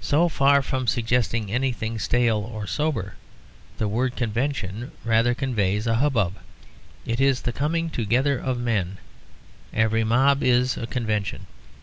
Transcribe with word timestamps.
So 0.00 0.30
far 0.30 0.62
from 0.62 0.86
suggesting 0.86 1.52
anything 1.52 1.98
stale 1.98 2.38
or 2.50 2.66
sober, 2.66 3.16
the 3.76 3.88
word 3.88 4.16
convention 4.16 4.92
rather 5.04 5.34
conveys 5.34 5.86
a 5.86 5.96
hubbub; 5.96 6.36
it 7.04 7.20
is 7.20 7.42
the 7.42 7.52
coming 7.52 7.90
together 7.90 8.38
of 8.38 8.56
men; 8.58 8.96
every 9.74 10.02
mob 10.02 10.42
is 10.42 10.78
a 10.78 10.86
convention. 10.86 11.46